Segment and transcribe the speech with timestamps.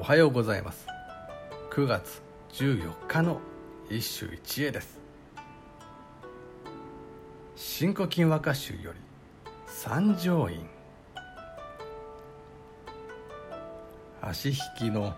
[0.00, 0.86] おはようございます。
[1.72, 2.22] 9月
[2.54, 3.38] 14日の
[3.90, 4.98] 一首一会です。
[7.54, 8.98] 新古今和歌集より
[9.66, 10.66] 三条院。
[14.22, 15.14] 足引きの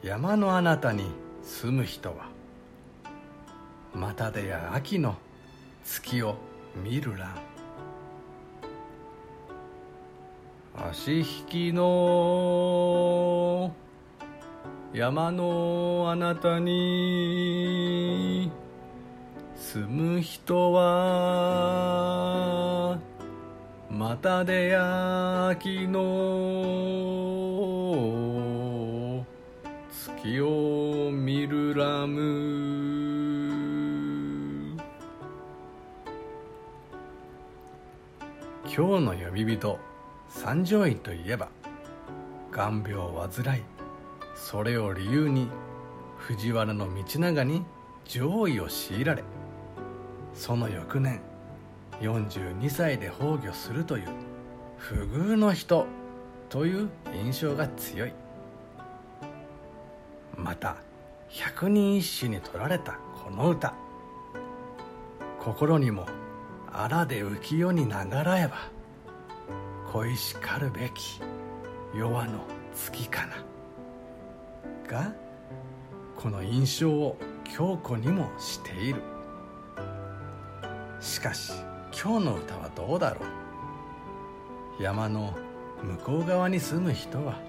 [0.00, 1.02] 山のあなたに
[1.42, 2.28] 住む人は
[3.92, 5.16] またでや秋の
[5.82, 6.36] 月を
[6.84, 7.34] 見るらん
[10.88, 13.37] 足引きの
[14.94, 18.50] 山のあなたに
[19.54, 22.08] 住む人は
[23.90, 25.98] またでや秋の
[29.90, 32.38] 月を見るらむ
[38.64, 39.78] 今日の呼び人
[40.30, 41.50] 三条院といえば
[42.50, 43.77] 眼病を患い
[44.38, 45.50] それを理由に
[46.16, 47.64] 藤原道長に
[48.06, 49.22] 上位を強いられ
[50.32, 51.20] その翌年
[52.00, 54.08] 42歳で崩御するという
[54.78, 55.86] 不遇の人
[56.48, 58.12] という印象が強い。
[60.36, 60.76] また
[61.28, 62.92] 百人一首に取られた
[63.24, 63.74] この歌。
[65.40, 66.06] 心にも
[66.72, 67.92] 荒で浮世に流
[68.24, 68.56] らえば
[69.92, 71.20] 恋しかるべき
[71.94, 73.57] 弱の月かな。
[74.88, 75.12] が
[76.16, 79.02] この印象を強固にもしている。
[81.00, 81.52] しかし
[81.92, 83.20] 今日の歌はどうだろ
[84.78, 84.82] う。
[84.82, 85.36] 山の
[85.82, 87.40] 向こう側に住む人は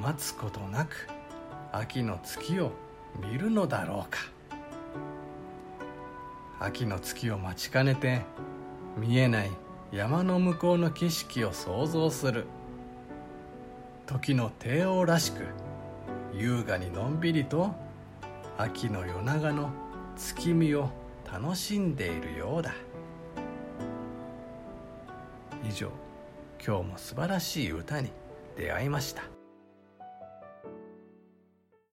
[0.00, 1.08] 待つことなく
[1.72, 2.72] 秋の月を
[3.20, 4.18] 見るのだろうか。
[6.60, 8.22] 秋の月を待ちかねて
[8.96, 9.50] 見えない
[9.90, 12.46] 山の向こうの景色を想像する。
[14.06, 15.44] 時の帝王らしく
[16.34, 17.74] 優雅にのんびりと
[18.56, 19.70] 秋の夜長の
[20.16, 20.88] 月見を
[21.30, 22.74] 楽しんでいるようだ。
[25.62, 25.90] 以上
[26.64, 28.10] 今日も素晴らしい歌に
[28.56, 29.41] 出会いました。